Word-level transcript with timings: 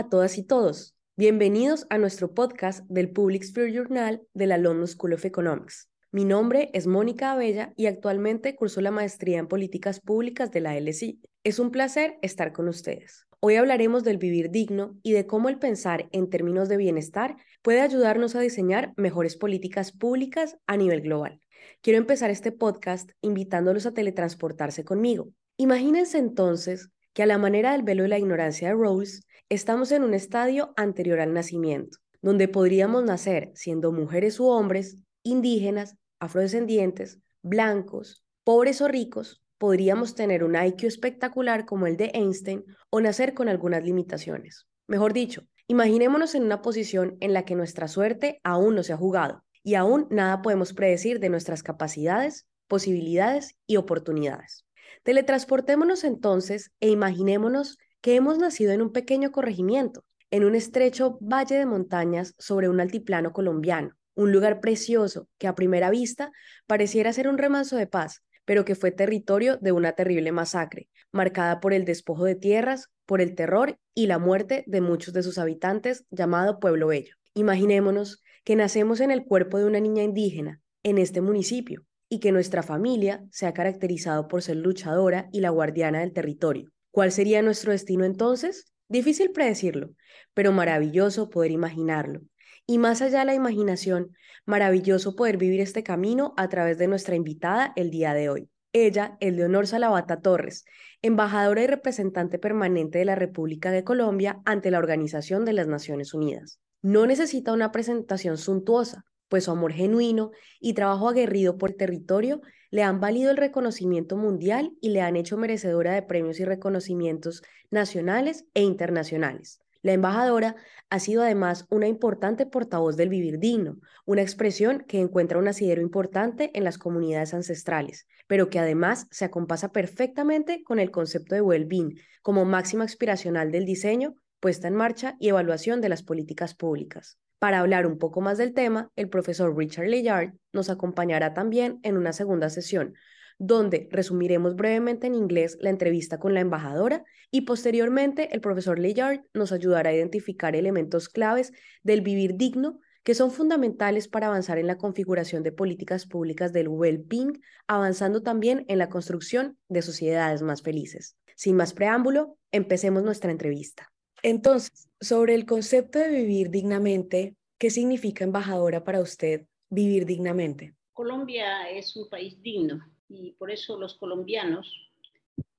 A 0.00 0.08
todas 0.08 0.38
y 0.38 0.42
todos. 0.42 0.96
Bienvenidos 1.18 1.86
a 1.90 1.98
nuestro 1.98 2.32
podcast 2.32 2.86
del 2.88 3.10
Public 3.10 3.42
Sphere 3.42 3.70
Journal 3.70 4.22
de 4.32 4.46
la 4.46 4.56
London 4.56 4.88
School 4.88 5.12
of 5.12 5.26
Economics. 5.26 5.90
Mi 6.10 6.24
nombre 6.24 6.70
es 6.72 6.86
Mónica 6.86 7.32
Abella 7.32 7.74
y 7.76 7.84
actualmente 7.84 8.56
curso 8.56 8.80
la 8.80 8.92
maestría 8.92 9.38
en 9.38 9.46
políticas 9.46 10.00
públicas 10.00 10.50
de 10.52 10.60
la 10.60 10.74
LSI. 10.74 11.20
Es 11.44 11.58
un 11.58 11.70
placer 11.70 12.16
estar 12.22 12.54
con 12.54 12.66
ustedes. 12.66 13.26
Hoy 13.40 13.56
hablaremos 13.56 14.02
del 14.02 14.16
vivir 14.16 14.50
digno 14.50 14.96
y 15.02 15.12
de 15.12 15.26
cómo 15.26 15.50
el 15.50 15.58
pensar 15.58 16.08
en 16.12 16.30
términos 16.30 16.70
de 16.70 16.78
bienestar 16.78 17.36
puede 17.60 17.82
ayudarnos 17.82 18.34
a 18.34 18.40
diseñar 18.40 18.94
mejores 18.96 19.36
políticas 19.36 19.92
públicas 19.92 20.56
a 20.66 20.78
nivel 20.78 21.02
global. 21.02 21.42
Quiero 21.82 21.98
empezar 21.98 22.30
este 22.30 22.52
podcast 22.52 23.10
invitándolos 23.20 23.84
a 23.84 23.92
teletransportarse 23.92 24.82
conmigo. 24.82 25.28
Imagínense 25.58 26.16
entonces 26.16 26.88
que 27.12 27.22
a 27.22 27.26
la 27.26 27.36
manera 27.36 27.72
del 27.72 27.82
velo 27.82 28.04
de 28.04 28.08
la 28.08 28.18
ignorancia 28.18 28.68
de 28.68 28.74
Rawls, 28.74 29.26
Estamos 29.52 29.90
en 29.90 30.04
un 30.04 30.14
estadio 30.14 30.72
anterior 30.76 31.18
al 31.18 31.34
nacimiento, 31.34 31.98
donde 32.22 32.46
podríamos 32.46 33.02
nacer 33.02 33.50
siendo 33.56 33.90
mujeres 33.90 34.38
u 34.38 34.46
hombres, 34.46 34.98
indígenas, 35.24 35.96
afrodescendientes, 36.20 37.18
blancos, 37.42 38.24
pobres 38.44 38.80
o 38.80 38.86
ricos, 38.86 39.42
podríamos 39.58 40.14
tener 40.14 40.44
un 40.44 40.54
IQ 40.54 40.84
espectacular 40.84 41.66
como 41.66 41.88
el 41.88 41.96
de 41.96 42.12
Einstein 42.14 42.64
o 42.90 43.00
nacer 43.00 43.34
con 43.34 43.48
algunas 43.48 43.82
limitaciones. 43.82 44.68
Mejor 44.86 45.12
dicho, 45.12 45.42
imaginémonos 45.66 46.36
en 46.36 46.44
una 46.44 46.62
posición 46.62 47.16
en 47.18 47.32
la 47.32 47.44
que 47.44 47.56
nuestra 47.56 47.88
suerte 47.88 48.40
aún 48.44 48.76
no 48.76 48.84
se 48.84 48.92
ha 48.92 48.96
jugado 48.96 49.42
y 49.64 49.74
aún 49.74 50.06
nada 50.10 50.42
podemos 50.42 50.72
predecir 50.74 51.18
de 51.18 51.28
nuestras 51.28 51.64
capacidades, 51.64 52.46
posibilidades 52.68 53.56
y 53.66 53.78
oportunidades. 53.78 54.64
Teletransportémonos 55.02 56.04
entonces 56.04 56.70
e 56.78 56.88
imaginémonos 56.90 57.78
que 58.00 58.16
hemos 58.16 58.38
nacido 58.38 58.72
en 58.72 58.82
un 58.82 58.92
pequeño 58.92 59.32
corregimiento, 59.32 60.04
en 60.30 60.44
un 60.44 60.54
estrecho 60.54 61.18
valle 61.20 61.56
de 61.56 61.66
montañas 61.66 62.34
sobre 62.38 62.68
un 62.68 62.80
altiplano 62.80 63.32
colombiano, 63.32 63.96
un 64.14 64.32
lugar 64.32 64.60
precioso 64.60 65.28
que 65.38 65.46
a 65.46 65.54
primera 65.54 65.90
vista 65.90 66.30
pareciera 66.66 67.12
ser 67.12 67.28
un 67.28 67.38
remanso 67.38 67.76
de 67.76 67.86
paz, 67.86 68.22
pero 68.44 68.64
que 68.64 68.74
fue 68.74 68.90
territorio 68.90 69.58
de 69.58 69.72
una 69.72 69.92
terrible 69.92 70.32
masacre, 70.32 70.88
marcada 71.12 71.60
por 71.60 71.72
el 71.72 71.84
despojo 71.84 72.24
de 72.24 72.34
tierras, 72.34 72.88
por 73.06 73.20
el 73.20 73.34
terror 73.34 73.78
y 73.94 74.06
la 74.06 74.18
muerte 74.18 74.64
de 74.66 74.80
muchos 74.80 75.14
de 75.14 75.22
sus 75.22 75.38
habitantes, 75.38 76.04
llamado 76.10 76.60
Pueblo 76.60 76.88
Bello. 76.88 77.14
Imaginémonos 77.34 78.22
que 78.44 78.56
nacemos 78.56 79.00
en 79.00 79.10
el 79.10 79.24
cuerpo 79.24 79.58
de 79.58 79.66
una 79.66 79.80
niña 79.80 80.02
indígena, 80.02 80.60
en 80.82 80.98
este 80.98 81.20
municipio, 81.20 81.84
y 82.08 82.20
que 82.20 82.32
nuestra 82.32 82.62
familia 82.62 83.24
se 83.30 83.46
ha 83.46 83.52
caracterizado 83.52 84.26
por 84.26 84.42
ser 84.42 84.56
luchadora 84.56 85.28
y 85.32 85.40
la 85.40 85.50
guardiana 85.50 86.00
del 86.00 86.12
territorio. 86.12 86.70
¿Cuál 86.90 87.12
sería 87.12 87.42
nuestro 87.42 87.72
destino 87.72 88.04
entonces? 88.04 88.72
Difícil 88.88 89.30
predecirlo, 89.30 89.90
pero 90.34 90.52
maravilloso 90.52 91.30
poder 91.30 91.52
imaginarlo. 91.52 92.22
Y 92.66 92.78
más 92.78 93.02
allá 93.02 93.20
de 93.20 93.26
la 93.26 93.34
imaginación, 93.34 94.10
maravilloso 94.46 95.14
poder 95.14 95.36
vivir 95.36 95.60
este 95.60 95.82
camino 95.82 96.34
a 96.36 96.48
través 96.48 96.78
de 96.78 96.88
nuestra 96.88 97.14
invitada 97.14 97.72
el 97.76 97.90
día 97.90 98.14
de 98.14 98.28
hoy. 98.28 98.50
Ella, 98.72 99.16
el 99.20 99.36
Leonor 99.36 99.66
Salavata 99.66 100.20
Torres, 100.20 100.64
embajadora 101.02 101.62
y 101.62 101.66
representante 101.66 102.38
permanente 102.38 102.98
de 102.98 103.04
la 103.04 103.16
República 103.16 103.70
de 103.70 103.84
Colombia 103.84 104.40
ante 104.44 104.70
la 104.70 104.78
Organización 104.78 105.44
de 105.44 105.52
las 105.52 105.66
Naciones 105.66 106.14
Unidas. 106.14 106.60
No 106.82 107.06
necesita 107.06 107.52
una 107.52 107.72
presentación 107.72 108.38
suntuosa, 108.38 109.04
pues 109.30 109.44
su 109.44 109.52
amor 109.52 109.72
genuino 109.72 110.32
y 110.60 110.74
trabajo 110.74 111.08
aguerrido 111.08 111.56
por 111.56 111.72
territorio 111.72 112.42
le 112.70 112.82
han 112.82 113.00
valido 113.00 113.30
el 113.30 113.38
reconocimiento 113.38 114.16
mundial 114.16 114.76
y 114.82 114.90
le 114.90 115.00
han 115.00 115.16
hecho 115.16 115.38
merecedora 115.38 115.94
de 115.94 116.02
premios 116.02 116.38
y 116.40 116.44
reconocimientos 116.44 117.42
nacionales 117.70 118.44
e 118.52 118.62
internacionales. 118.62 119.62
La 119.82 119.92
embajadora 119.92 120.56
ha 120.90 120.98
sido 120.98 121.22
además 121.22 121.64
una 121.70 121.88
importante 121.88 122.44
portavoz 122.44 122.96
del 122.96 123.08
vivir 123.08 123.38
digno, 123.38 123.78
una 124.04 124.20
expresión 124.20 124.84
que 124.86 125.00
encuentra 125.00 125.38
un 125.38 125.48
asidero 125.48 125.80
importante 125.80 126.50
en 126.52 126.64
las 126.64 126.76
comunidades 126.76 127.32
ancestrales, 127.32 128.06
pero 128.26 128.50
que 128.50 128.58
además 128.58 129.06
se 129.10 129.24
acompasa 129.24 129.72
perfectamente 129.72 130.62
con 130.64 130.80
el 130.80 130.90
concepto 130.90 131.34
de 131.34 131.40
well-being 131.40 131.98
como 132.20 132.44
máxima 132.44 132.84
aspiracional 132.84 133.50
del 133.52 133.64
diseño, 133.64 134.16
puesta 134.38 134.68
en 134.68 134.74
marcha 134.74 135.16
y 135.18 135.28
evaluación 135.28 135.80
de 135.80 135.88
las 135.88 136.02
políticas 136.02 136.54
públicas. 136.54 137.18
Para 137.40 137.60
hablar 137.60 137.86
un 137.86 137.96
poco 137.96 138.20
más 138.20 138.36
del 138.36 138.52
tema, 138.52 138.92
el 138.96 139.08
profesor 139.08 139.56
Richard 139.56 139.88
Layard 139.88 140.34
nos 140.52 140.68
acompañará 140.68 141.32
también 141.32 141.80
en 141.82 141.96
una 141.96 142.12
segunda 142.12 142.50
sesión, 142.50 142.92
donde 143.38 143.88
resumiremos 143.90 144.56
brevemente 144.56 145.06
en 145.06 145.14
inglés 145.14 145.56
la 145.58 145.70
entrevista 145.70 146.18
con 146.18 146.34
la 146.34 146.40
embajadora 146.40 147.02
y 147.30 147.40
posteriormente 147.40 148.28
el 148.34 148.42
profesor 148.42 148.78
Layard 148.78 149.22
nos 149.32 149.52
ayudará 149.52 149.88
a 149.88 149.94
identificar 149.94 150.54
elementos 150.54 151.08
claves 151.08 151.50
del 151.82 152.02
vivir 152.02 152.36
digno 152.36 152.78
que 153.04 153.14
son 153.14 153.30
fundamentales 153.30 154.06
para 154.06 154.26
avanzar 154.26 154.58
en 154.58 154.66
la 154.66 154.76
configuración 154.76 155.42
de 155.42 155.52
políticas 155.52 156.04
públicas 156.04 156.52
del 156.52 156.68
well-being, 156.68 157.40
avanzando 157.66 158.22
también 158.22 158.66
en 158.68 158.76
la 158.76 158.90
construcción 158.90 159.56
de 159.70 159.80
sociedades 159.80 160.42
más 160.42 160.60
felices. 160.60 161.16
Sin 161.36 161.56
más 161.56 161.72
preámbulo, 161.72 162.36
empecemos 162.52 163.02
nuestra 163.02 163.30
entrevista. 163.30 163.90
Entonces, 164.22 164.89
sobre 165.00 165.34
el 165.34 165.46
concepto 165.46 165.98
de 165.98 166.10
vivir 166.10 166.50
dignamente, 166.50 167.34
¿qué 167.58 167.70
significa, 167.70 168.24
embajadora, 168.24 168.84
para 168.84 169.00
usted 169.00 169.46
vivir 169.70 170.04
dignamente? 170.04 170.74
Colombia 170.92 171.70
es 171.70 171.96
un 171.96 172.08
país 172.08 172.40
digno 172.42 172.84
y 173.08 173.32
por 173.32 173.50
eso 173.50 173.78
los 173.78 173.94
colombianos 173.94 174.90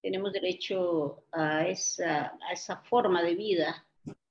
tenemos 0.01 0.31
derecho 0.31 1.25
a 1.31 1.67
esa, 1.67 2.37
a 2.47 2.53
esa 2.53 2.77
forma 2.77 3.23
de 3.23 3.35
vida 3.35 3.85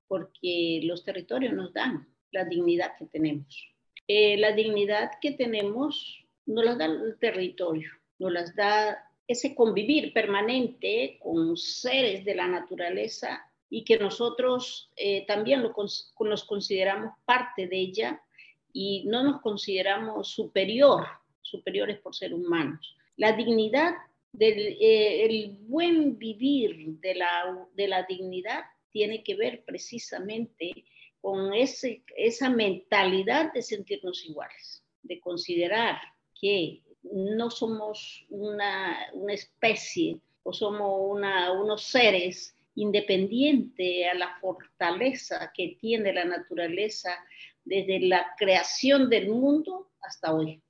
porque 0.06 0.80
los 0.84 1.04
territorios 1.04 1.52
nos 1.52 1.72
dan 1.72 2.08
la 2.32 2.44
dignidad 2.44 2.92
que 2.98 3.06
tenemos. 3.06 3.72
Eh, 4.06 4.36
la 4.36 4.52
dignidad 4.52 5.12
que 5.20 5.32
tenemos 5.32 6.24
nos 6.46 6.64
la 6.64 6.74
da 6.74 6.86
el 6.86 7.16
territorio, 7.20 7.90
nos 8.18 8.32
las 8.32 8.54
da 8.54 9.04
ese 9.26 9.54
convivir 9.54 10.12
permanente 10.12 11.18
con 11.20 11.56
seres 11.56 12.24
de 12.24 12.34
la 12.34 12.48
naturaleza 12.48 13.49
y 13.70 13.84
que 13.84 13.98
nosotros 13.98 14.90
eh, 14.96 15.24
también 15.26 15.62
lo, 15.62 15.72
nos 15.72 16.44
consideramos 16.44 17.14
parte 17.24 17.68
de 17.68 17.78
ella 17.78 18.22
y 18.72 19.04
no 19.06 19.22
nos 19.22 19.40
consideramos 19.40 20.28
superior, 20.28 21.06
superiores 21.40 21.98
por 22.00 22.14
ser 22.14 22.34
humanos. 22.34 22.96
La 23.16 23.32
dignidad, 23.32 23.94
del, 24.32 24.76
eh, 24.80 25.24
el 25.24 25.56
buen 25.62 26.18
vivir 26.18 26.98
de 27.00 27.14
la, 27.14 27.68
de 27.74 27.88
la 27.88 28.02
dignidad 28.04 28.64
tiene 28.92 29.22
que 29.22 29.36
ver 29.36 29.64
precisamente 29.64 30.84
con 31.20 31.54
ese, 31.54 32.02
esa 32.16 32.50
mentalidad 32.50 33.52
de 33.52 33.62
sentirnos 33.62 34.24
iguales, 34.24 34.82
de 35.02 35.20
considerar 35.20 36.00
que 36.40 36.82
no 37.02 37.50
somos 37.50 38.24
una, 38.30 39.10
una 39.12 39.34
especie 39.34 40.18
o 40.42 40.52
somos 40.52 40.98
una, 41.02 41.52
unos 41.52 41.82
seres 41.82 42.56
independiente 42.74 44.08
a 44.08 44.14
la 44.14 44.36
fortaleza 44.40 45.52
que 45.54 45.76
tiene 45.80 46.12
la 46.12 46.24
naturaleza 46.24 47.10
desde 47.64 48.00
la 48.00 48.34
creación 48.38 49.08
del 49.08 49.28
mundo 49.28 49.90
hasta 50.00 50.34
hoy. 50.34 50.62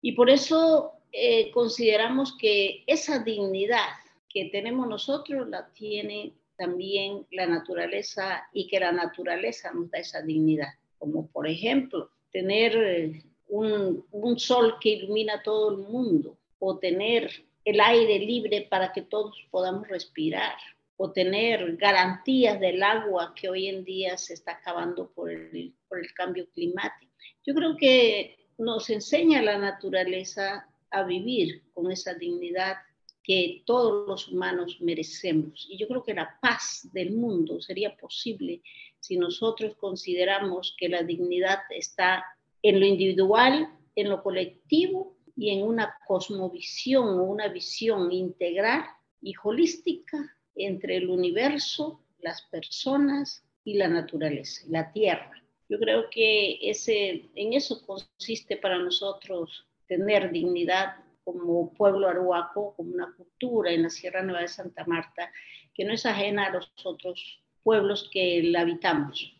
Y 0.00 0.12
por 0.12 0.30
eso 0.30 0.92
eh, 1.12 1.50
consideramos 1.50 2.36
que 2.36 2.84
esa 2.86 3.18
dignidad 3.20 3.88
que 4.28 4.46
tenemos 4.46 4.86
nosotros 4.86 5.48
la 5.48 5.72
tiene 5.72 6.34
también 6.56 7.26
la 7.30 7.46
naturaleza 7.46 8.46
y 8.52 8.66
que 8.68 8.80
la 8.80 8.92
naturaleza 8.92 9.72
nos 9.72 9.90
da 9.90 9.98
esa 9.98 10.22
dignidad, 10.22 10.68
como 10.98 11.28
por 11.28 11.48
ejemplo 11.48 12.10
tener 12.30 12.76
eh, 12.76 13.22
un, 13.48 14.04
un 14.10 14.38
sol 14.38 14.76
que 14.80 14.90
ilumina 14.90 15.42
todo 15.42 15.70
el 15.70 15.78
mundo 15.78 16.38
o 16.58 16.78
tener 16.78 17.30
el 17.64 17.80
aire 17.80 18.18
libre 18.18 18.66
para 18.68 18.92
que 18.92 19.02
todos 19.02 19.36
podamos 19.50 19.86
respirar 19.88 20.56
o 21.00 21.12
tener 21.12 21.76
garantías 21.76 22.58
del 22.58 22.82
agua 22.82 23.32
que 23.34 23.48
hoy 23.48 23.68
en 23.68 23.84
día 23.84 24.18
se 24.18 24.34
está 24.34 24.52
acabando 24.52 25.08
por 25.14 25.30
el, 25.30 25.72
por 25.88 26.00
el 26.00 26.12
cambio 26.12 26.50
climático. 26.50 27.12
Yo 27.46 27.54
creo 27.54 27.76
que 27.76 28.36
nos 28.58 28.90
enseña 28.90 29.40
la 29.40 29.58
naturaleza 29.58 30.68
a 30.90 31.04
vivir 31.04 31.62
con 31.72 31.92
esa 31.92 32.14
dignidad 32.14 32.78
que 33.22 33.62
todos 33.64 34.08
los 34.08 34.28
humanos 34.28 34.78
merecemos. 34.80 35.68
Y 35.70 35.78
yo 35.78 35.86
creo 35.86 36.02
que 36.02 36.14
la 36.14 36.36
paz 36.42 36.88
del 36.92 37.12
mundo 37.12 37.60
sería 37.60 37.96
posible 37.96 38.60
si 38.98 39.16
nosotros 39.16 39.76
consideramos 39.76 40.74
que 40.76 40.88
la 40.88 41.04
dignidad 41.04 41.60
está 41.70 42.24
en 42.60 42.80
lo 42.80 42.86
individual, 42.86 43.72
en 43.94 44.08
lo 44.08 44.20
colectivo 44.20 45.16
y 45.36 45.50
en 45.50 45.62
una 45.62 45.96
cosmovisión 46.08 47.20
o 47.20 47.22
una 47.22 47.46
visión 47.46 48.10
integral 48.10 48.82
y 49.22 49.34
holística 49.40 50.34
entre 50.58 50.96
el 50.96 51.08
universo, 51.08 52.00
las 52.20 52.42
personas 52.42 53.44
y 53.64 53.74
la 53.74 53.88
naturaleza, 53.88 54.64
la 54.68 54.92
tierra. 54.92 55.32
Yo 55.68 55.78
creo 55.78 56.08
que 56.10 56.58
ese, 56.62 57.28
en 57.34 57.52
eso 57.52 57.84
consiste 57.86 58.56
para 58.56 58.78
nosotros 58.78 59.66
tener 59.86 60.32
dignidad 60.32 60.96
como 61.24 61.74
pueblo 61.74 62.08
aruaco, 62.08 62.74
como 62.74 62.94
una 62.94 63.14
cultura 63.14 63.70
en 63.70 63.82
la 63.82 63.90
Sierra 63.90 64.22
Nueva 64.22 64.40
de 64.40 64.48
Santa 64.48 64.84
Marta, 64.86 65.30
que 65.74 65.84
no 65.84 65.92
es 65.92 66.06
ajena 66.06 66.46
a 66.46 66.50
los 66.50 66.72
otros 66.84 67.42
pueblos 67.62 68.08
que 68.10 68.42
la 68.44 68.62
habitamos. 68.62 69.34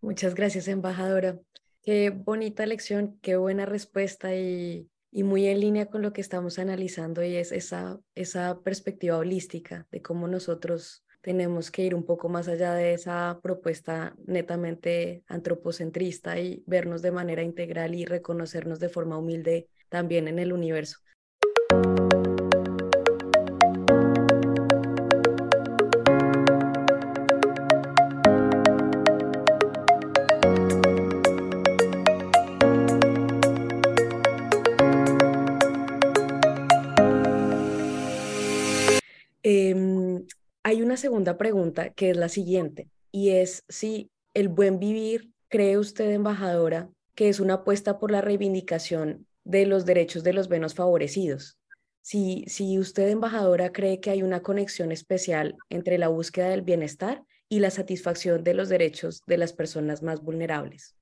Muchas 0.00 0.34
gracias, 0.34 0.68
embajadora. 0.68 1.38
Qué 1.82 2.08
bonita 2.10 2.64
lección, 2.64 3.18
qué 3.20 3.36
buena 3.36 3.66
respuesta 3.66 4.34
y, 4.34 4.88
y 5.14 5.22
muy 5.22 5.46
en 5.46 5.60
línea 5.60 5.86
con 5.86 6.02
lo 6.02 6.12
que 6.12 6.20
estamos 6.20 6.58
analizando 6.58 7.22
y 7.22 7.36
es 7.36 7.52
esa, 7.52 8.00
esa 8.16 8.58
perspectiva 8.62 9.16
holística 9.16 9.86
de 9.92 10.02
cómo 10.02 10.26
nosotros 10.26 11.04
tenemos 11.20 11.70
que 11.70 11.82
ir 11.82 11.94
un 11.94 12.04
poco 12.04 12.28
más 12.28 12.48
allá 12.48 12.74
de 12.74 12.94
esa 12.94 13.38
propuesta 13.40 14.16
netamente 14.26 15.22
antropocentrista 15.28 16.40
y 16.40 16.64
vernos 16.66 17.00
de 17.00 17.12
manera 17.12 17.44
integral 17.44 17.94
y 17.94 18.04
reconocernos 18.04 18.80
de 18.80 18.88
forma 18.88 19.16
humilde 19.16 19.68
también 19.88 20.26
en 20.26 20.40
el 20.40 20.52
universo. 20.52 20.98
Segunda 40.96 41.36
pregunta 41.36 41.90
que 41.90 42.10
es 42.10 42.16
la 42.16 42.28
siguiente 42.28 42.88
y 43.10 43.30
es 43.30 43.64
si 43.68 44.10
el 44.34 44.48
buen 44.48 44.78
vivir, 44.78 45.30
cree 45.48 45.78
usted, 45.78 46.10
embajadora, 46.10 46.90
que 47.14 47.28
es 47.28 47.38
una 47.38 47.54
apuesta 47.54 47.98
por 47.98 48.10
la 48.10 48.20
reivindicación 48.20 49.26
de 49.44 49.66
los 49.66 49.84
derechos 49.84 50.24
de 50.24 50.32
los 50.32 50.48
menos 50.48 50.74
favorecidos. 50.74 51.58
Si, 52.02 52.44
si 52.48 52.78
usted, 52.78 53.08
embajadora, 53.08 53.72
cree 53.72 54.00
que 54.00 54.10
hay 54.10 54.22
una 54.22 54.42
conexión 54.42 54.92
especial 54.92 55.56
entre 55.70 55.96
la 55.96 56.08
búsqueda 56.08 56.48
del 56.48 56.62
bienestar 56.62 57.22
y 57.48 57.60
la 57.60 57.70
satisfacción 57.70 58.42
de 58.42 58.54
los 58.54 58.68
derechos 58.68 59.22
de 59.26 59.38
las 59.38 59.52
personas 59.52 60.02
más 60.02 60.22
vulnerables. 60.22 60.96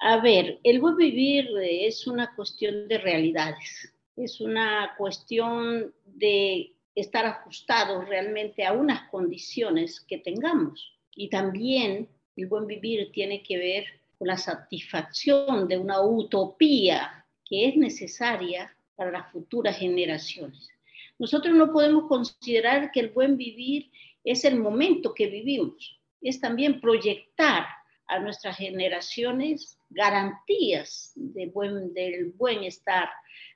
A 0.00 0.20
ver, 0.20 0.58
el 0.64 0.80
buen 0.80 0.96
vivir 0.96 1.48
es 1.62 2.06
una 2.08 2.34
cuestión 2.34 2.88
de 2.88 2.98
realidades, 2.98 3.94
es 4.16 4.40
una 4.40 4.94
cuestión 4.98 5.94
de 6.06 6.74
estar 6.94 7.24
ajustados 7.24 8.08
realmente 8.08 8.64
a 8.64 8.72
unas 8.72 9.08
condiciones 9.10 10.00
que 10.00 10.18
tengamos. 10.18 10.92
Y 11.14 11.28
también 11.28 12.08
el 12.36 12.46
buen 12.46 12.66
vivir 12.66 13.10
tiene 13.12 13.42
que 13.42 13.58
ver 13.58 13.84
con 14.18 14.28
la 14.28 14.36
satisfacción 14.36 15.68
de 15.68 15.78
una 15.78 16.00
utopía 16.02 17.24
que 17.44 17.68
es 17.68 17.76
necesaria 17.76 18.74
para 18.96 19.10
las 19.10 19.30
futuras 19.32 19.76
generaciones. 19.78 20.70
Nosotros 21.18 21.54
no 21.54 21.72
podemos 21.72 22.08
considerar 22.08 22.90
que 22.90 23.00
el 23.00 23.10
buen 23.10 23.36
vivir 23.36 23.90
es 24.24 24.44
el 24.44 24.58
momento 24.58 25.14
que 25.14 25.26
vivimos, 25.26 26.00
es 26.20 26.40
también 26.40 26.80
proyectar 26.80 27.66
a 28.06 28.18
nuestras 28.18 28.56
generaciones 28.56 29.78
garantías 29.90 31.12
del 31.14 31.50
buen 31.50 32.64
estar, 32.64 33.08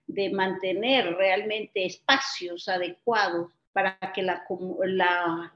de 0.06 0.30
mantener 0.30 1.14
realmente 1.16 1.84
espacios 1.84 2.68
adecuados 2.68 3.50
para 3.72 3.98
que 4.14 4.22
la, 4.22 4.42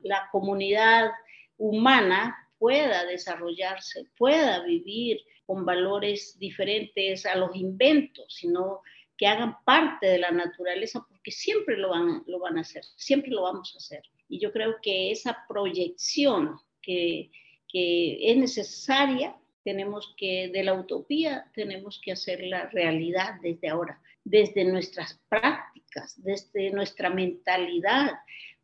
la, 0.03 0.29
comunidad 0.31 1.11
humana 1.57 2.37
pueda 2.59 3.07
desarrollarse, 3.07 4.05
pueda 4.19 4.63
vivir 4.65 5.21
con 5.47 5.65
valores 5.65 6.39
diferentes 6.39 7.25
a 7.25 7.37
los 7.37 7.57
inventos, 7.57 8.35
sino 8.35 8.83
que 9.17 9.27
hagan 9.27 9.57
parte 9.65 10.07
de 10.07 10.19
la 10.19 10.31
naturaleza, 10.31 11.05
porque 11.09 11.31
siempre 11.31 11.77
lo 11.77 11.91
van, 11.91 12.23
lo 12.27 12.39
van 12.41 12.59
a 12.59 12.63
hacer, 12.63 12.85
siempre 12.97 13.31
lo 13.31 13.43
vamos 13.43 13.75
a 13.75 13.79
hacer. 13.79 14.03
Y 14.29 14.39
yo 14.39 14.53
creo 14.53 14.77
que 14.83 15.11
esa 15.11 15.45
proyección 15.49 16.59
que, 16.83 17.31
que 17.69 18.31
es 18.31 18.37
necesaria, 18.37 19.37
tenemos 19.65 20.15
que, 20.17 20.49
de 20.49 20.65
la 20.65 20.75
utopía, 20.75 21.51
tenemos 21.55 22.01
que 22.03 22.13
hacerla 22.13 22.69
realidad 22.71 23.37
desde 23.43 23.69
ahora 23.69 24.01
desde 24.25 24.65
nuestras 24.65 25.21
prácticas, 25.29 26.23
desde 26.23 26.71
nuestra 26.71 27.11
mentalidad, 27.11 28.13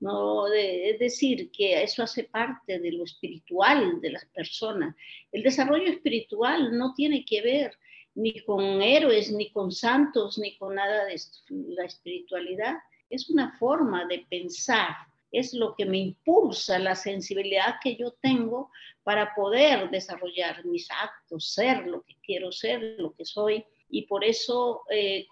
¿no? 0.01 0.47
es 0.53 0.99
decir, 0.99 1.51
que 1.51 1.83
eso 1.83 2.03
hace 2.03 2.25
parte 2.25 2.79
de 2.79 2.93
lo 2.93 3.05
espiritual 3.05 4.01
de 4.01 4.11
las 4.11 4.27
personas. 4.27 4.95
El 5.33 5.43
desarrollo 5.43 5.91
espiritual 5.91 6.77
no 6.77 6.95
tiene 6.95 7.25
que 7.25 7.43
ver 7.43 7.79
ni 8.15 8.41
con 8.45 8.83
héroes, 8.83 9.31
ni 9.31 9.51
con 9.51 9.71
santos, 9.71 10.39
ni 10.39 10.57
con 10.57 10.75
nada 10.75 11.05
de. 11.05 11.21
La 11.69 11.85
espiritualidad 11.85 12.77
es 13.11 13.29
una 13.31 13.57
forma 13.59 14.07
de 14.07 14.27
pensar, 14.29 14.95
es 15.31 15.53
lo 15.53 15.75
que 15.75 15.85
me 15.85 15.99
impulsa, 15.99 16.79
la 16.79 16.95
sensibilidad 16.95 17.77
que 17.83 17.95
yo 17.97 18.13
tengo 18.23 18.71
para 19.03 19.35
poder 19.35 19.91
desarrollar 19.91 20.65
mis 20.65 20.89
actos, 20.91 21.53
ser 21.53 21.87
lo 21.87 22.03
que 22.03 22.17
quiero 22.23 22.51
ser, 22.53 22.97
lo 22.99 23.15
que 23.15 23.25
soy 23.25 23.65
y 23.89 24.07
por 24.07 24.25
eso 24.25 24.83
eh, 24.91 25.27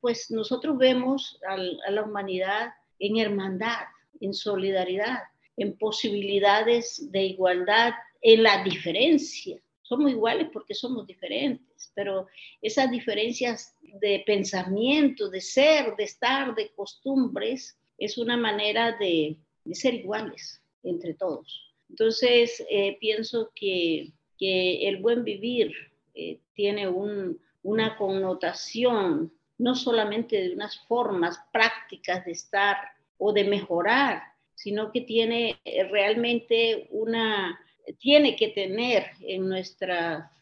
pues 0.00 0.30
nosotros 0.30 0.76
vemos 0.78 1.38
a 1.48 1.56
la 1.90 2.02
humanidad 2.02 2.72
en 2.98 3.18
hermandad, 3.18 3.84
en 4.20 4.34
solidaridad, 4.34 5.18
en 5.56 5.76
posibilidades 5.76 7.10
de 7.10 7.24
igualdad, 7.24 7.92
en 8.20 8.42
la 8.42 8.62
diferencia. 8.62 9.60
Somos 9.82 10.10
iguales 10.10 10.48
porque 10.52 10.74
somos 10.74 11.06
diferentes, 11.06 11.92
pero 11.94 12.26
esas 12.62 12.90
diferencias 12.90 13.76
de 14.00 14.22
pensamiento, 14.24 15.28
de 15.28 15.40
ser, 15.40 15.94
de 15.96 16.04
estar, 16.04 16.54
de 16.54 16.70
costumbres, 16.70 17.76
es 17.98 18.18
una 18.18 18.36
manera 18.36 18.96
de, 18.98 19.36
ser 19.72 19.94
iguales 19.94 20.62
entre 20.82 21.14
todos. 21.14 21.74
Entonces, 21.90 22.64
eh, 22.70 22.96
pienso 23.00 23.50
que, 23.54 24.12
el 24.44 24.96
buen 24.96 25.22
vivir 25.22 25.72
eh, 26.16 26.40
tiene 26.54 26.88
un, 26.88 27.38
una 27.62 27.96
connotación 27.96 29.32
no 29.58 29.74
solamente 29.74 30.40
de 30.40 30.54
unas 30.54 30.78
formas 30.86 31.38
prácticas 31.52 32.24
de 32.24 32.32
estar 32.32 32.76
o 33.18 33.32
de 33.32 33.44
mejorar, 33.44 34.22
sino 34.54 34.90
que 34.90 35.02
tiene 35.02 35.60
eh, 35.64 35.84
realmente 35.84 36.88
una, 36.90 37.58
tiene 37.98 38.36
que 38.36 38.48
tener 38.48 39.06
en 39.20 39.48
nuestra, 39.48 40.32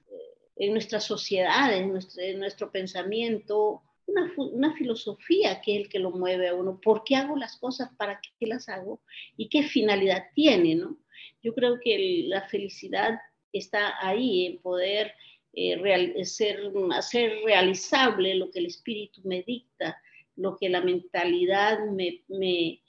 en 0.56 0.72
nuestra 0.72 1.00
sociedad, 1.00 1.74
en 1.76 1.92
nuestro, 2.38 2.70
pensamiento, 2.70 3.82
una, 4.06 4.32
una, 4.36 4.74
filosofía 4.74 5.60
que 5.60 5.74
es 5.74 5.80
el 5.82 5.88
que 5.88 5.98
lo 5.98 6.10
mueve 6.10 6.48
a 6.48 6.54
uno. 6.54 6.80
¿Por 6.82 7.04
qué 7.04 7.16
hago 7.16 7.36
las 7.36 7.56
cosas? 7.58 7.90
¿Para 7.96 8.20
qué 8.20 8.46
las 8.46 8.68
hago? 8.68 9.00
¿Y 9.36 9.48
qué 9.48 9.62
finalidad 9.62 10.24
tiene? 10.34 10.74
¿no? 10.74 10.96
Yo 11.42 11.54
creo 11.54 11.78
que 11.80 12.24
la 12.26 12.48
felicidad 12.48 13.18
está 13.52 13.94
ahí, 14.00 14.46
en 14.46 14.58
poder 14.58 15.14
eh, 15.52 16.24
ser, 16.24 16.72
hacer 16.92 17.40
realizable 17.44 18.34
lo 18.36 18.50
que 18.50 18.60
el 18.60 18.66
espíritu 18.66 19.20
me 19.24 19.42
dicta, 19.42 20.00
lo 20.36 20.56
que 20.56 20.68
la 20.68 20.80
mentalidad 20.80 21.84
me, 21.86 22.22
me, 22.28 22.80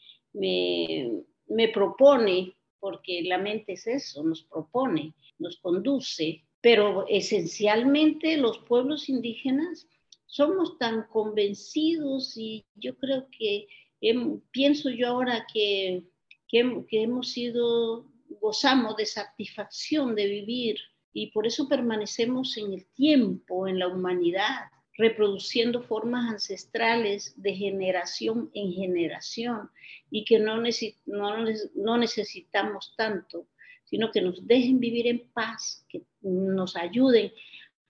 me, 1.47 1.67
propone, 1.69 2.55
porque 2.79 3.23
la 3.23 3.37
mente 3.37 3.73
es 3.73 3.87
eso, 3.87 4.23
nos 4.23 4.43
propone, 4.43 5.13
nos 5.39 5.57
conduce, 5.57 6.43
pero 6.61 7.05
esencialmente 7.07 8.37
los 8.37 8.59
pueblos 8.59 9.09
indígenas 9.09 9.87
somos 10.27 10.77
tan 10.77 11.07
convencidos 11.07 12.37
y 12.37 12.63
yo 12.75 12.95
creo 12.97 13.27
que 13.37 13.67
pienso 14.51 14.89
yo 14.89 15.07
ahora 15.09 15.45
que, 15.51 16.03
que, 16.47 16.85
que, 16.87 17.03
hemos 17.03 17.31
sido, 17.31 18.05
gozamos 18.39 18.95
de 18.97 19.05
satisfacción 19.05 20.15
de 20.15 20.27
vivir 20.27 20.77
y 21.13 21.31
por 21.31 21.45
eso 21.45 21.67
permanecemos 21.67 22.57
en 22.57 22.73
el 22.73 22.85
tiempo, 22.93 23.67
en 23.67 23.79
la 23.79 23.87
humanidad, 23.87 24.71
reproduciendo 24.97 25.81
formas 25.81 26.29
ancestrales 26.29 27.33
de 27.41 27.55
generación 27.55 28.51
en 28.53 28.73
generación 28.73 29.69
y 30.09 30.25
que 30.25 30.39
no, 30.39 30.61
no, 31.05 31.97
necesitamos 31.97 32.93
tanto, 32.95 33.47
sino 33.85 34.11
que 34.11 34.21
nos 34.21 34.45
dejen 34.45 34.79
vivir 34.79 35.07
en 35.07 35.27
paz, 35.33 35.85
que 35.89 36.03
nos 36.21 36.75
ayuden 36.75 37.31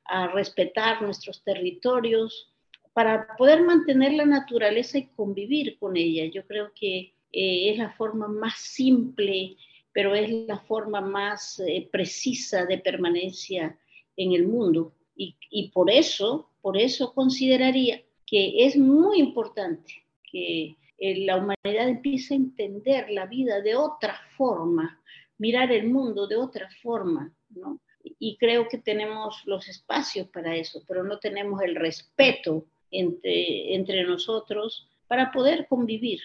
a 0.05 0.27
respetar 0.27 1.01
nuestros 1.01 1.43
territorios 1.43 2.53
para 2.93 3.35
poder 3.37 3.61
mantener 3.63 4.13
la 4.13 4.25
naturaleza 4.25 4.97
y 4.97 5.07
convivir 5.07 5.77
con 5.79 5.97
ella. 5.97 6.25
Yo 6.25 6.45
creo 6.45 6.71
que 6.73 7.13
eh, 7.31 7.71
es 7.71 7.77
la 7.77 7.91
forma 7.91 8.27
más 8.27 8.59
simple 8.59 9.57
pero 9.93 10.15
es 10.15 10.29
la 10.47 10.59
forma 10.59 11.01
más 11.01 11.59
eh, 11.59 11.87
precisa 11.91 12.65
de 12.65 12.77
permanencia 12.77 13.77
en 14.15 14.33
el 14.33 14.47
mundo. 14.47 14.93
Y, 15.15 15.69
por 15.69 15.91
eso, 15.91 16.49
por 16.61 16.77
eso 16.77 17.13
consideraría 17.13 18.01
que 18.25 18.65
es 18.65 18.75
muy 18.75 19.19
importante 19.19 20.03
que 20.31 20.75
eh, 20.97 21.25
la 21.25 21.37
humanidad 21.37 21.89
empiece 21.89 22.33
a 22.33 22.37
entender 22.37 23.11
la 23.11 23.27
vida 23.27 23.61
de 23.61 23.75
otra 23.75 24.19
forma, 24.35 24.99
mirar 25.37 25.71
el 25.71 25.89
mundo 25.89 26.25
de 26.25 26.37
otra 26.37 26.67
forma, 26.81 27.31
¿no? 27.49 27.79
Y 28.03 28.37
creo 28.37 28.67
que 28.67 28.79
tenemos 28.79 29.43
los 29.45 29.67
espacios 29.67 30.27
para 30.29 30.55
eso, 30.55 30.81
pero 30.87 31.03
no 31.03 31.19
tenemos 31.19 31.61
el 31.61 31.75
respeto 31.75 32.65
entre, 32.89 33.75
entre 33.75 34.03
nosotros 34.05 34.89
para 35.07 35.31
poder 35.31 35.67
convivir. 35.67 36.21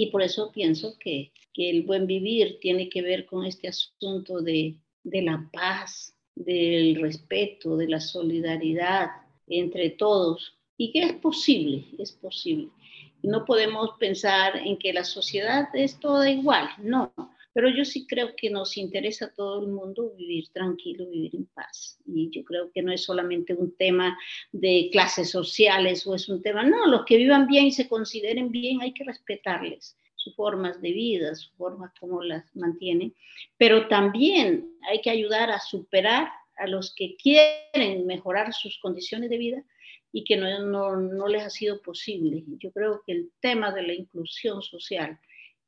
Y 0.00 0.06
por 0.06 0.22
eso 0.22 0.50
pienso 0.50 0.96
que, 0.98 1.30
que 1.52 1.68
el 1.68 1.82
buen 1.82 2.06
vivir 2.06 2.56
tiene 2.58 2.88
que 2.88 3.02
ver 3.02 3.26
con 3.26 3.44
este 3.44 3.68
asunto 3.68 4.40
de, 4.40 4.78
de 5.04 5.20
la 5.20 5.46
paz, 5.52 6.16
del 6.34 6.98
respeto, 7.02 7.76
de 7.76 7.86
la 7.86 8.00
solidaridad 8.00 9.10
entre 9.46 9.90
todos, 9.90 10.56
y 10.78 10.90
que 10.90 11.02
es 11.02 11.12
posible, 11.12 11.84
es 11.98 12.12
posible. 12.12 12.70
No 13.22 13.44
podemos 13.44 13.90
pensar 13.98 14.56
en 14.56 14.78
que 14.78 14.94
la 14.94 15.04
sociedad 15.04 15.68
es 15.74 16.00
toda 16.00 16.30
igual, 16.30 16.70
no, 16.78 17.12
pero 17.52 17.68
yo 17.68 17.84
sí 17.84 18.06
creo 18.06 18.34
que 18.36 18.50
nos 18.50 18.76
interesa 18.76 19.26
a 19.26 19.34
todo 19.34 19.60
el 19.62 19.68
mundo 19.68 20.12
vivir 20.16 20.48
tranquilo, 20.52 21.08
vivir 21.08 21.34
en 21.34 21.46
paz. 21.46 21.98
Y 22.06 22.30
yo 22.30 22.44
creo 22.44 22.70
que 22.72 22.82
no 22.82 22.92
es 22.92 23.04
solamente 23.04 23.54
un 23.54 23.76
tema 23.76 24.18
de 24.52 24.88
clases 24.92 25.30
sociales 25.30 26.06
o 26.06 26.14
es 26.14 26.28
un 26.28 26.42
tema, 26.42 26.62
no, 26.62 26.86
los 26.86 27.04
que 27.04 27.16
vivan 27.16 27.46
bien 27.46 27.66
y 27.66 27.72
se 27.72 27.88
consideren 27.88 28.50
bien 28.50 28.80
hay 28.80 28.92
que 28.92 29.04
respetarles 29.04 29.96
sus 30.14 30.36
formas 30.36 30.80
de 30.82 30.92
vida, 30.92 31.34
sus 31.34 31.52
formas 31.52 31.92
como 31.98 32.22
las 32.22 32.44
mantienen, 32.54 33.14
pero 33.56 33.88
también 33.88 34.70
hay 34.88 35.00
que 35.00 35.10
ayudar 35.10 35.50
a 35.50 35.58
superar 35.58 36.28
a 36.56 36.66
los 36.66 36.94
que 36.94 37.16
quieren 37.16 38.06
mejorar 38.06 38.52
sus 38.52 38.78
condiciones 38.78 39.30
de 39.30 39.38
vida 39.38 39.64
y 40.12 40.24
que 40.24 40.36
no, 40.36 40.96
no, 40.96 41.28
les 41.28 41.42
ha 41.42 41.50
sido 41.50 41.80
posible. 41.80 42.44
Yo 42.58 42.70
creo 42.72 43.02
que 43.06 43.12
el 43.12 43.30
tema 43.40 43.72
de 43.72 43.82
la 43.82 43.94
inclusión 43.94 44.62
social, 44.62 45.18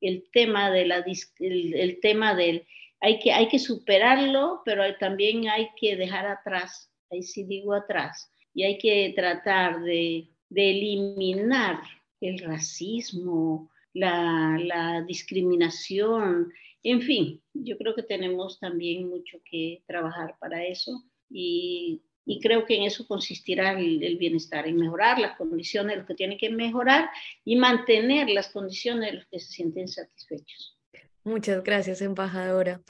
el 0.02 0.28
tema, 0.32 0.70
de 0.70 0.86
la, 0.86 1.04
el, 1.38 1.98
tema 2.00 2.34
del... 2.34 2.66
Hay 3.00 3.18
que, 3.18 3.32
hay 3.32 3.48
que 3.48 3.58
superarlo, 3.58 4.60
pero 4.64 4.82
también 4.98 5.48
hay 5.48 5.68
que 5.80 5.96
dejar 5.96 6.26
atrás, 6.26 6.92
ahí 7.10 7.22
sí 7.22 7.44
digo 7.44 7.72
atrás, 7.72 8.30
y 8.54 8.64
hay 8.64 8.78
que 8.78 9.12
tratar 9.16 9.82
de, 9.82 10.28
de 10.50 10.70
eliminar 10.70 11.80
el 12.20 12.38
racismo, 12.38 13.70
la, 13.94 14.58
la, 14.62 15.02
discriminación, 15.02 16.52
en 16.84 17.00
fin, 17.02 17.40
yo 17.54 17.76
creo 17.78 17.94
que 17.94 18.02
tenemos 18.02 18.58
también 18.58 19.08
mucho 19.08 19.38
que 19.44 19.82
trabajar 19.86 20.36
para 20.40 20.64
eso 20.64 21.04
y 21.30 22.02
y 22.24 22.40
creo 22.40 22.64
que 22.66 22.76
en 22.76 22.84
eso 22.84 23.06
consistirá 23.06 23.72
el, 23.78 24.16
bienestar, 24.18 24.66
en 24.66 24.76
mejorar 24.76 25.18
las 25.18 25.36
condiciones 25.36 25.92
de 25.92 25.96
los 25.98 26.06
que 26.06 26.14
tienen 26.14 26.38
que 26.38 26.50
mejorar 26.50 27.10
y 27.44 27.56
mantener 27.56 28.28
las 28.30 28.48
condiciones 28.48 29.10
de 29.10 29.16
los 29.18 29.26
que 29.26 29.40
se 29.40 29.50
sienten 29.52 29.88
satisfechos. 29.88 30.78
Muchas 31.24 31.62
gracias, 31.62 32.02
embajadora. 32.02 32.80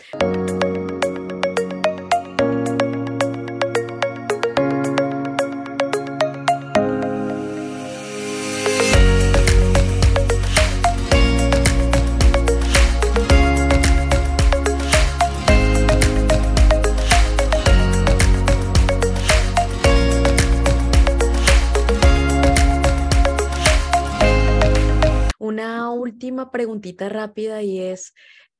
Preguntita 26.50 27.08
rápida 27.08 27.62
y 27.62 27.80
es, 27.80 28.14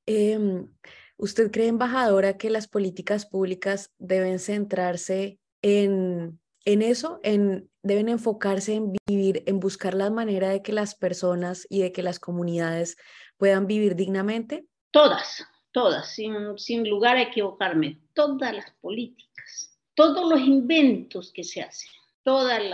em, 0.07 0.69
¿usted 1.17 1.51
cree, 1.51 1.69
embajadora, 1.69 2.37
que 2.37 2.51
las 2.51 2.69
políticas 2.69 3.27
públicas 3.27 3.93
deben 3.99 4.39
centrarse 4.39 5.39
en, 5.63 6.41
en 6.65 6.83
eso, 6.83 7.21
en, 7.23 7.71
deben 7.83 8.09
enfocarse 8.09 8.75
en 8.75 8.93
vivir, 9.07 9.43
en 9.47 9.61
buscar 9.61 9.95
la 9.95 10.11
manera 10.11 10.51
de 10.51 10.63
que 10.63 10.73
las 10.73 10.95
personas 10.95 11.67
y 11.69 11.83
de 11.83 11.93
que 11.93 12.03
las 12.03 12.19
comunidades 12.19 12.97
puedan 13.37 13.67
vivir 13.67 13.97
dignamente? 13.97 14.67
Todas, 14.91 15.45
todas, 15.73 16.15
sin, 16.15 16.59
sin 16.59 16.89
lugar 16.89 17.17
a 17.17 17.23
equivocarme, 17.23 18.01
todas 18.15 18.55
las 18.55 18.71
políticas, 18.81 19.79
todos 19.95 20.29
los 20.29 20.41
inventos 20.41 21.33
que 21.33 21.45
se 21.45 21.63
hacen, 21.63 21.91
todo 22.23 22.51
el 22.51 22.73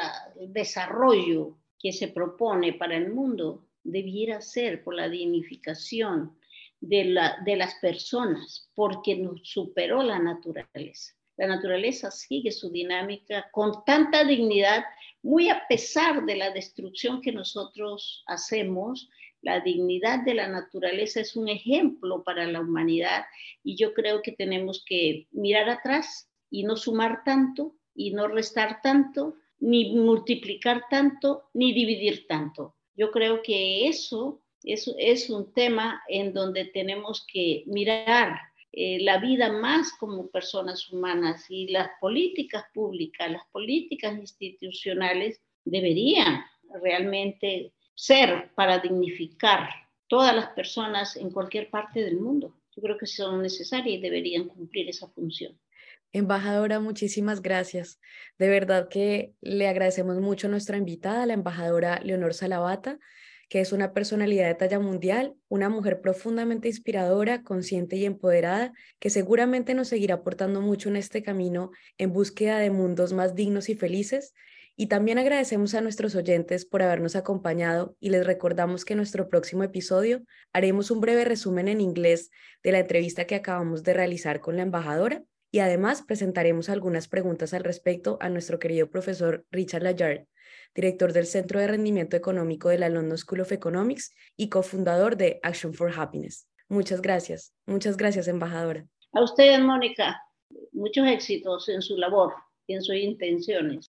desarrollo 0.52 1.58
que 1.78 1.92
se 1.92 2.08
propone 2.08 2.72
para 2.72 2.96
el 2.96 3.12
mundo 3.12 3.67
debiera 3.90 4.40
ser 4.40 4.82
por 4.84 4.94
la 4.94 5.08
dignificación 5.08 6.36
de, 6.80 7.04
la, 7.04 7.38
de 7.44 7.56
las 7.56 7.74
personas, 7.76 8.70
porque 8.74 9.16
nos 9.16 9.40
superó 9.42 10.02
la 10.02 10.18
naturaleza. 10.18 11.14
La 11.36 11.46
naturaleza 11.46 12.10
sigue 12.10 12.50
su 12.50 12.70
dinámica 12.70 13.48
con 13.52 13.84
tanta 13.84 14.24
dignidad, 14.24 14.84
muy 15.22 15.48
a 15.48 15.62
pesar 15.68 16.24
de 16.26 16.36
la 16.36 16.50
destrucción 16.50 17.20
que 17.20 17.32
nosotros 17.32 18.24
hacemos. 18.26 19.08
La 19.40 19.60
dignidad 19.60 20.24
de 20.24 20.34
la 20.34 20.48
naturaleza 20.48 21.20
es 21.20 21.36
un 21.36 21.48
ejemplo 21.48 22.24
para 22.24 22.44
la 22.46 22.60
humanidad 22.60 23.24
y 23.62 23.76
yo 23.76 23.94
creo 23.94 24.20
que 24.20 24.32
tenemos 24.32 24.84
que 24.84 25.28
mirar 25.30 25.70
atrás 25.70 26.28
y 26.50 26.64
no 26.64 26.76
sumar 26.76 27.22
tanto 27.24 27.76
y 27.94 28.12
no 28.12 28.26
restar 28.26 28.80
tanto, 28.82 29.36
ni 29.60 29.96
multiplicar 29.96 30.84
tanto, 30.90 31.50
ni 31.54 31.72
dividir 31.72 32.26
tanto. 32.26 32.77
Yo 32.98 33.12
creo 33.12 33.42
que 33.42 33.86
eso, 33.86 34.42
es 34.64 35.30
un 35.30 35.52
tema 35.52 36.02
en 36.08 36.34
donde 36.34 36.64
tenemos 36.64 37.24
que 37.32 37.62
mirar 37.66 38.40
eh, 38.72 38.98
la 39.00 39.18
vida 39.18 39.52
más 39.52 39.92
como 40.00 40.26
personas 40.26 40.90
humanas 40.90 41.46
y 41.48 41.68
las 41.68 41.90
políticas 42.00 42.64
públicas, 42.74 43.30
las 43.30 43.46
políticas 43.52 44.18
institucionales 44.18 45.40
deberían 45.64 46.42
realmente 46.82 47.72
ser 47.94 48.50
para 48.56 48.80
dignificar 48.80 49.70
todas 50.08 50.34
las 50.34 50.48
personas 50.48 51.14
en 51.14 51.30
cualquier 51.30 51.70
parte 51.70 52.02
del 52.02 52.16
mundo. 52.16 52.52
Yo 52.74 52.82
creo 52.82 52.98
que 52.98 53.06
son 53.06 53.42
necesarias 53.42 53.96
y 53.96 54.00
deberían 54.00 54.48
cumplir 54.48 54.88
esa 54.88 55.06
función. 55.06 55.56
Embajadora, 56.12 56.80
muchísimas 56.80 57.42
gracias. 57.42 58.00
De 58.38 58.48
verdad 58.48 58.88
que 58.88 59.34
le 59.40 59.68
agradecemos 59.68 60.18
mucho 60.20 60.46
a 60.46 60.50
nuestra 60.50 60.78
invitada, 60.78 61.26
la 61.26 61.34
embajadora 61.34 62.00
Leonor 62.02 62.32
Salavata, 62.32 62.98
que 63.50 63.60
es 63.60 63.72
una 63.72 63.92
personalidad 63.92 64.46
de 64.46 64.54
talla 64.54 64.78
mundial, 64.78 65.34
una 65.48 65.68
mujer 65.68 66.00
profundamente 66.00 66.68
inspiradora, 66.68 67.42
consciente 67.42 67.96
y 67.96 68.06
empoderada, 68.06 68.72
que 68.98 69.10
seguramente 69.10 69.74
nos 69.74 69.88
seguirá 69.88 70.16
aportando 70.16 70.60
mucho 70.62 70.88
en 70.88 70.96
este 70.96 71.22
camino 71.22 71.72
en 71.98 72.12
búsqueda 72.12 72.58
de 72.58 72.70
mundos 72.70 73.12
más 73.12 73.34
dignos 73.34 73.68
y 73.68 73.74
felices. 73.74 74.34
Y 74.76 74.86
también 74.86 75.18
agradecemos 75.18 75.74
a 75.74 75.80
nuestros 75.80 76.14
oyentes 76.14 76.64
por 76.64 76.82
habernos 76.82 77.16
acompañado 77.16 77.96
y 78.00 78.10
les 78.10 78.24
recordamos 78.24 78.84
que 78.84 78.94
en 78.94 78.98
nuestro 78.98 79.28
próximo 79.28 79.64
episodio 79.64 80.22
haremos 80.52 80.90
un 80.90 81.00
breve 81.00 81.24
resumen 81.24 81.68
en 81.68 81.80
inglés 81.80 82.30
de 82.62 82.72
la 82.72 82.78
entrevista 82.78 83.26
que 83.26 83.34
acabamos 83.34 83.82
de 83.82 83.92
realizar 83.94 84.40
con 84.40 84.56
la 84.56 84.62
embajadora 84.62 85.24
y 85.50 85.60
además 85.60 86.02
presentaremos 86.02 86.68
algunas 86.68 87.08
preguntas 87.08 87.54
al 87.54 87.64
respecto 87.64 88.18
a 88.20 88.28
nuestro 88.28 88.58
querido 88.58 88.90
profesor 88.90 89.46
Richard 89.50 89.82
Layard, 89.82 90.26
director 90.74 91.12
del 91.12 91.26
Centro 91.26 91.60
de 91.60 91.68
Rendimiento 91.68 92.16
Económico 92.16 92.68
de 92.68 92.78
la 92.78 92.88
London 92.88 93.18
School 93.18 93.40
of 93.40 93.52
Economics 93.52 94.14
y 94.36 94.48
cofundador 94.48 95.16
de 95.16 95.40
Action 95.42 95.74
for 95.74 95.92
Happiness. 95.96 96.48
Muchas 96.68 97.00
gracias. 97.00 97.54
Muchas 97.66 97.96
gracias, 97.96 98.28
embajadora. 98.28 98.86
A 99.12 99.22
usted, 99.22 99.58
Mónica, 99.60 100.20
muchos 100.72 101.06
éxitos 101.06 101.68
en 101.68 101.80
su 101.80 101.96
labor 101.96 102.34
y 102.66 102.74
en 102.74 102.82
sus 102.82 102.96
intenciones. 102.96 103.90